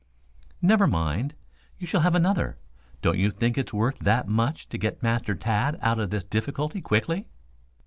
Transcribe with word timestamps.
"Never 0.63 0.87
mind, 0.87 1.35
you 1.77 1.85
shall 1.85 2.01
have 2.01 2.15
another. 2.15 2.57
Don't 3.03 3.19
you 3.19 3.29
think 3.29 3.55
it's 3.55 3.71
worth 3.71 3.99
that 3.99 4.27
much 4.27 4.67
to 4.69 4.79
get 4.79 5.03
Master 5.03 5.35
Tad 5.35 5.77
out 5.79 5.99
of 5.99 6.11
his 6.11 6.23
difficulty 6.23 6.81
quickly?" 6.81 7.27